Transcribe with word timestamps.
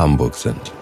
Hamburg 0.00 0.34
sind. 0.34 0.72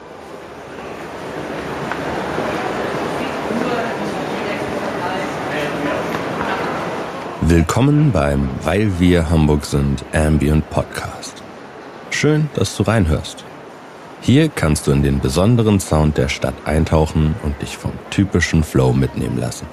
Willkommen 7.40 8.12
beim 8.12 8.48
Weil 8.62 9.00
wir 9.00 9.28
Hamburg 9.28 9.64
sind 9.64 10.04
Ambient 10.12 10.70
Podcast. 10.70 11.42
Schön, 12.10 12.48
dass 12.54 12.76
du 12.76 12.84
reinhörst. 12.84 13.44
Hier 14.20 14.48
kannst 14.50 14.86
du 14.86 14.92
in 14.92 15.02
den 15.02 15.18
besonderen 15.18 15.80
Sound 15.80 16.16
der 16.16 16.28
Stadt 16.28 16.54
eintauchen 16.64 17.34
und 17.42 17.60
dich 17.60 17.76
vom 17.76 17.90
typischen 18.10 18.62
Flow 18.62 18.92
mitnehmen 18.92 19.38
lassen. 19.38 19.66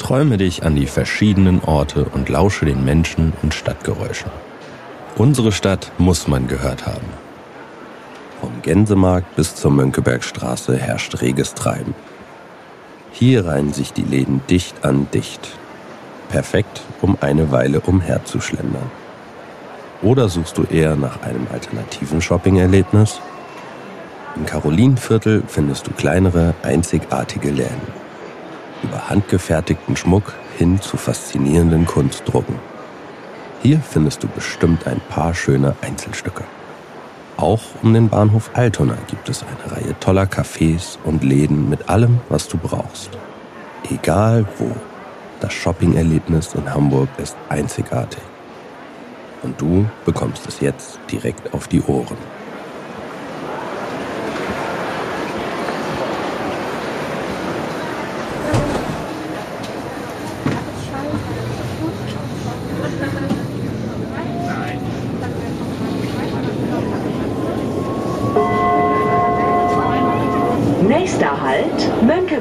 Träume 0.00 0.38
dich 0.38 0.64
an 0.64 0.74
die 0.74 0.86
verschiedenen 0.86 1.62
Orte 1.62 2.06
und 2.06 2.28
lausche 2.28 2.64
den 2.64 2.84
Menschen 2.84 3.32
und 3.42 3.54
Stadtgeräuschen. 3.54 4.32
Unsere 5.16 5.52
Stadt 5.52 5.92
muss 5.98 6.26
man 6.26 6.48
gehört 6.48 6.84
haben. 6.84 7.25
Vom 8.46 8.62
Gänsemarkt 8.62 9.34
bis 9.34 9.56
zur 9.56 9.72
Mönckebergstraße 9.72 10.76
herrscht 10.76 11.20
reges 11.20 11.54
Treiben. 11.54 11.96
Hier 13.10 13.44
reihen 13.44 13.72
sich 13.72 13.92
die 13.92 14.04
Läden 14.04 14.40
dicht 14.48 14.84
an 14.84 15.08
dicht. 15.12 15.58
Perfekt, 16.28 16.82
um 17.02 17.18
eine 17.20 17.50
Weile 17.50 17.80
umherzuschlendern. 17.80 18.88
Oder 20.00 20.28
suchst 20.28 20.58
du 20.58 20.62
eher 20.62 20.94
nach 20.94 21.22
einem 21.22 21.48
alternativen 21.52 22.22
Shopping-Erlebnis? 22.22 23.20
Im 24.36 24.46
Karolinenviertel 24.46 25.42
findest 25.48 25.88
du 25.88 25.90
kleinere, 25.90 26.54
einzigartige 26.62 27.50
Läden. 27.50 27.88
Über 28.84 29.08
handgefertigten 29.10 29.96
Schmuck 29.96 30.34
hin 30.56 30.80
zu 30.80 30.96
faszinierenden 30.96 31.84
Kunstdrucken. 31.84 32.60
Hier 33.64 33.80
findest 33.80 34.22
du 34.22 34.28
bestimmt 34.28 34.86
ein 34.86 35.00
paar 35.08 35.34
schöne 35.34 35.74
Einzelstücke. 35.80 36.44
Auch 37.36 37.60
um 37.82 37.92
den 37.92 38.08
Bahnhof 38.08 38.50
Altona 38.54 38.96
gibt 39.08 39.28
es 39.28 39.44
eine 39.44 39.76
Reihe 39.76 39.98
toller 40.00 40.24
Cafés 40.24 40.96
und 41.04 41.22
Läden 41.22 41.68
mit 41.68 41.88
allem, 41.90 42.20
was 42.30 42.48
du 42.48 42.56
brauchst. 42.56 43.10
Egal 43.90 44.46
wo, 44.58 44.70
das 45.40 45.52
Shopping-Erlebnis 45.52 46.54
in 46.54 46.72
Hamburg 46.72 47.10
ist 47.18 47.36
einzigartig. 47.50 48.22
Und 49.42 49.60
du 49.60 49.84
bekommst 50.06 50.46
es 50.48 50.60
jetzt 50.60 50.98
direkt 51.12 51.52
auf 51.52 51.68
die 51.68 51.82
Ohren. 51.82 52.16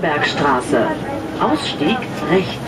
Schönebergstraße. 0.06 0.88
Ausstieg 1.42 1.98
rechts. 2.30 2.60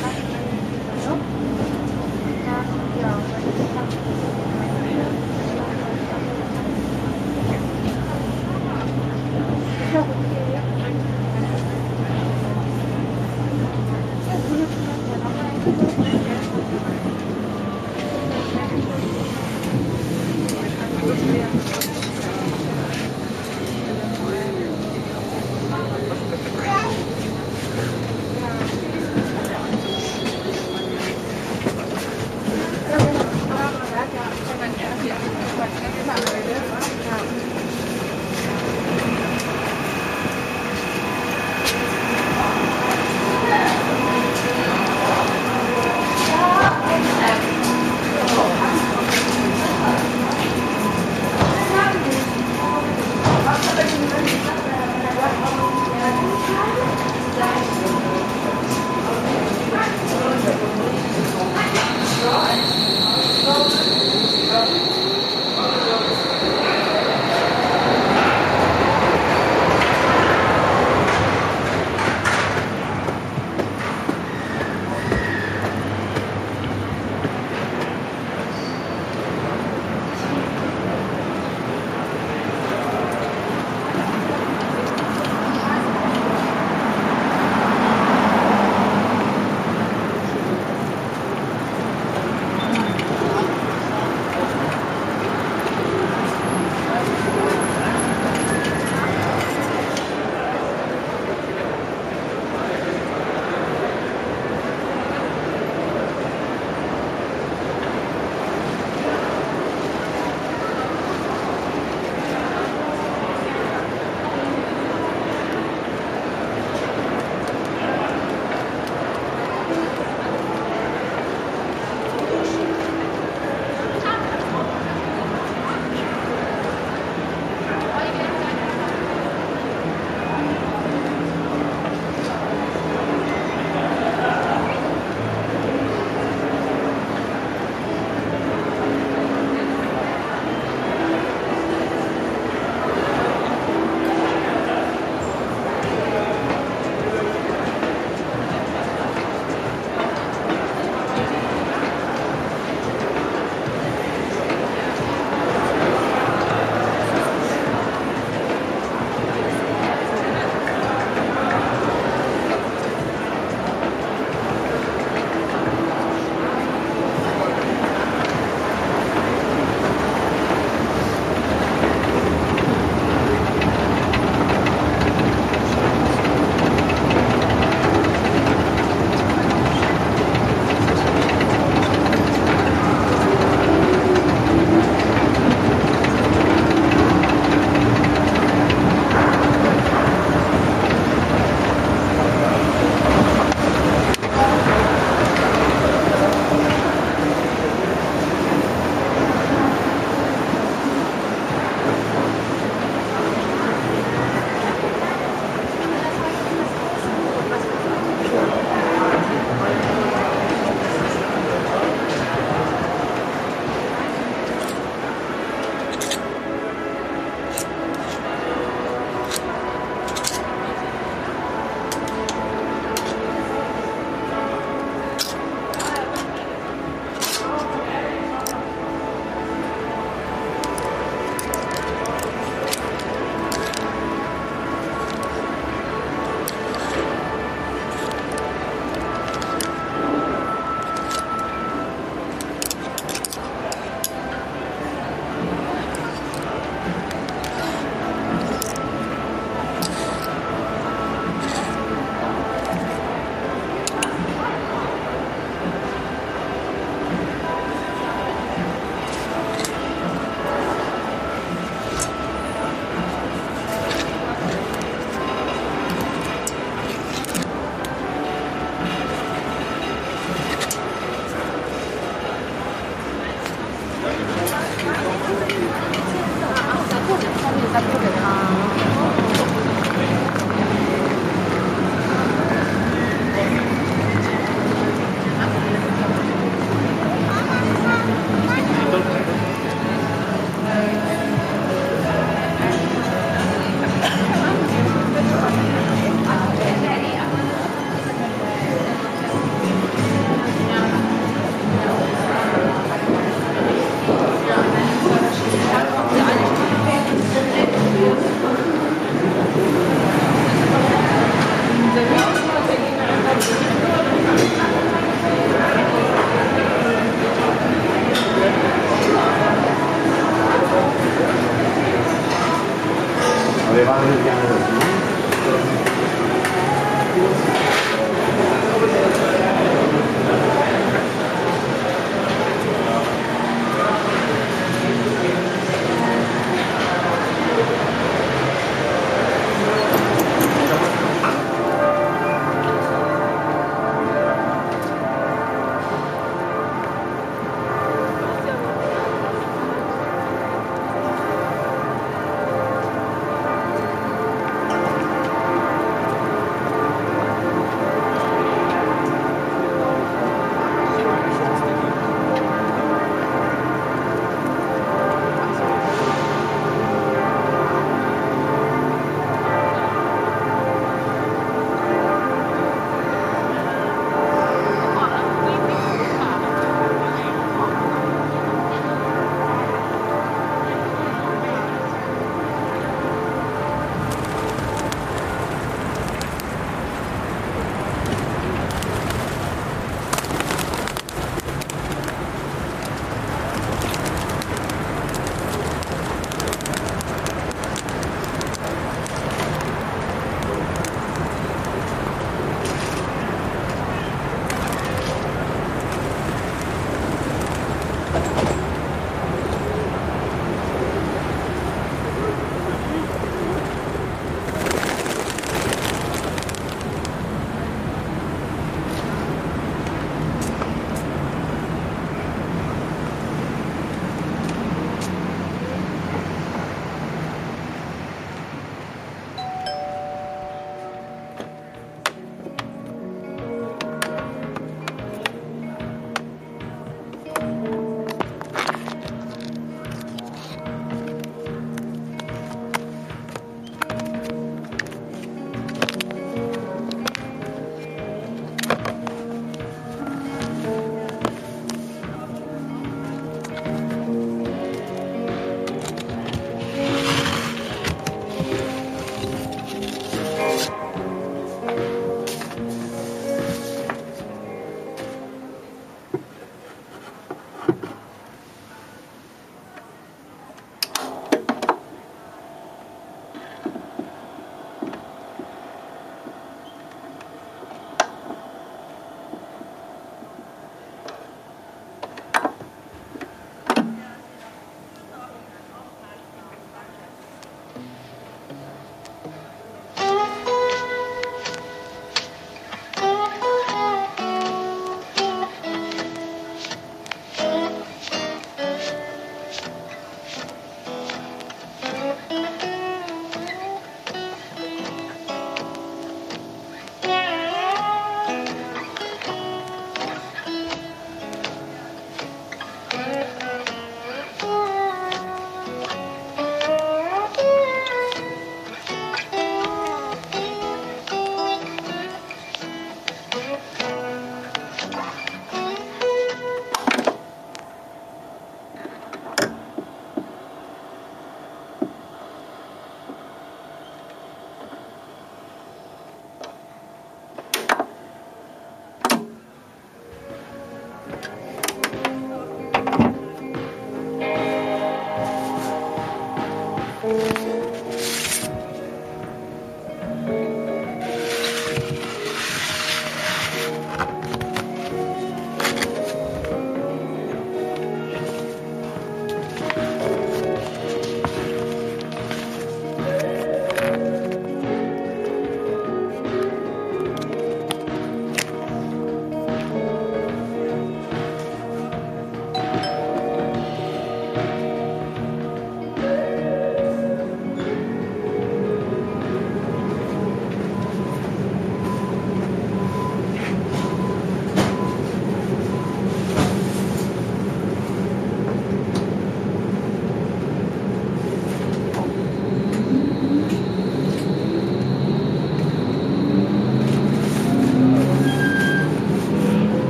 Thank 21.30 21.87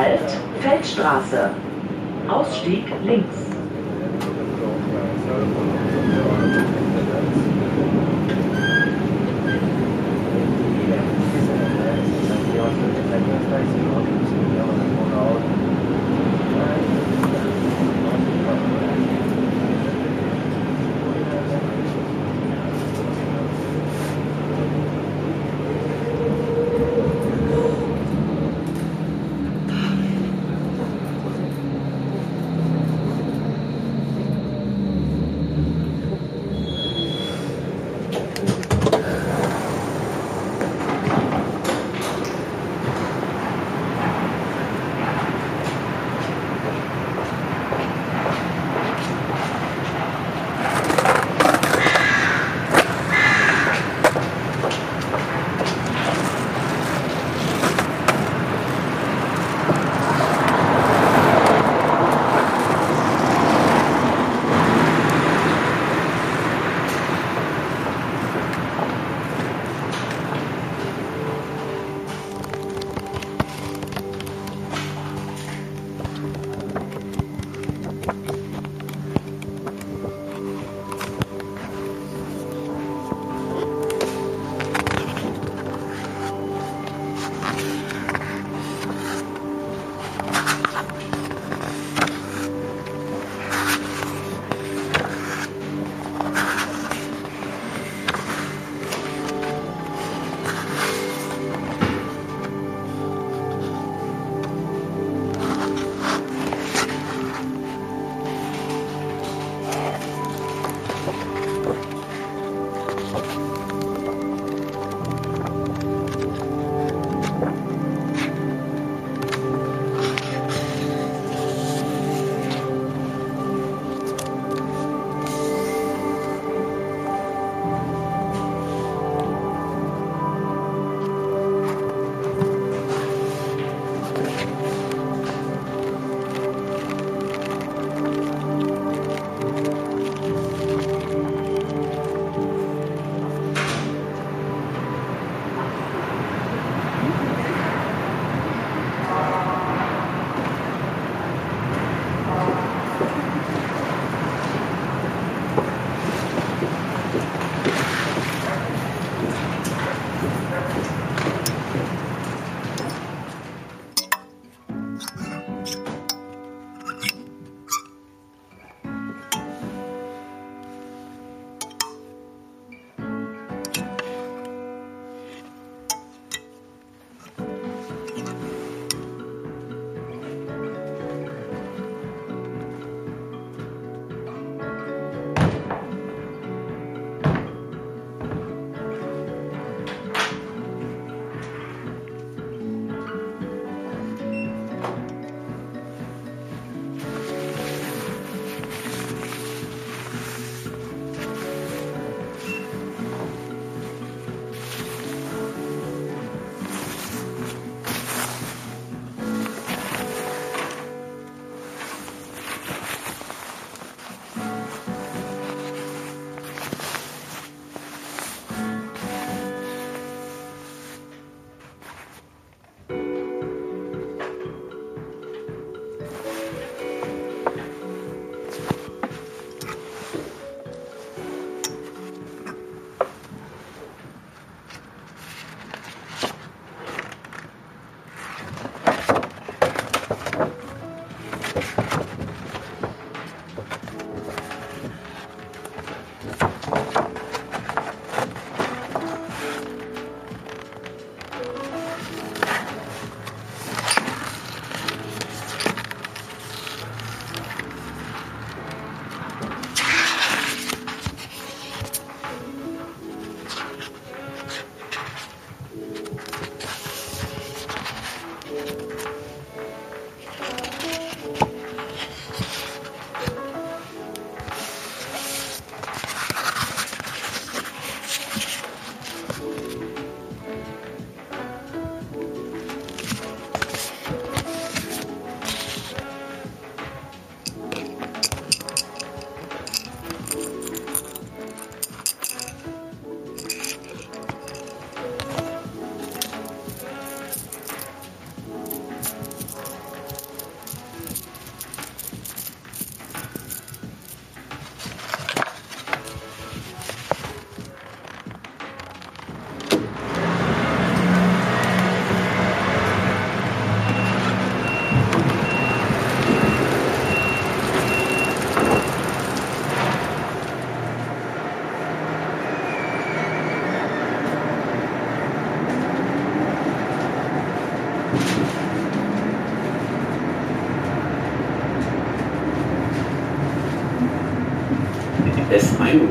Halt, 0.00 0.20
Feldstraße. 0.62 1.50
Ausstieg 2.26 2.86
links. 3.04 3.36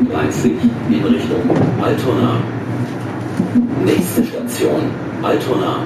S31 0.10 0.60
in 0.90 1.04
Richtung 1.04 1.50
Altona. 1.82 2.42
Nächste 3.86 4.24
Station 4.24 4.92
Altona. 5.22 5.86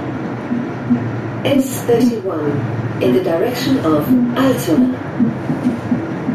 S31 1.44 3.02
in 3.02 3.14
the 3.14 3.24
direction 3.24 3.78
of 3.80 4.08
Altona. 4.38 4.96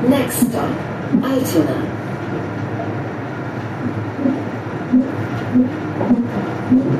Next 0.08 0.40
stop, 0.48 0.70
Altona. 1.22 1.98
Ausstieg 6.70 6.97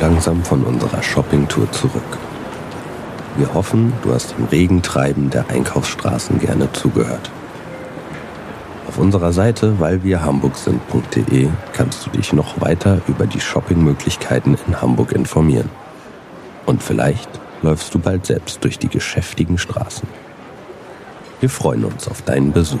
Langsam 0.00 0.42
von 0.42 0.64
unserer 0.64 1.02
Shoppingtour 1.02 1.70
zurück. 1.72 2.18
Wir 3.36 3.54
hoffen, 3.54 3.92
du 4.02 4.12
hast 4.12 4.36
dem 4.36 4.46
Regentreiben 4.46 5.30
der 5.30 5.48
Einkaufsstraßen 5.48 6.40
gerne 6.40 6.72
zugehört. 6.72 7.30
Auf 8.88 8.98
unserer 8.98 9.32
Seite 9.32 9.78
weilwirhamburg-sind.de 9.78 11.48
kannst 11.72 12.06
du 12.06 12.10
dich 12.10 12.32
noch 12.32 12.60
weiter 12.60 13.00
über 13.06 13.26
die 13.26 13.40
Shoppingmöglichkeiten 13.40 14.58
in 14.66 14.80
Hamburg 14.80 15.12
informieren. 15.12 15.70
Und 16.66 16.82
vielleicht 16.82 17.30
läufst 17.62 17.94
du 17.94 17.98
bald 17.98 18.26
selbst 18.26 18.64
durch 18.64 18.78
die 18.78 18.88
geschäftigen 18.88 19.58
Straßen. 19.58 20.08
Wir 21.40 21.50
freuen 21.50 21.84
uns 21.84 22.08
auf 22.08 22.22
deinen 22.22 22.52
Besuch. 22.52 22.80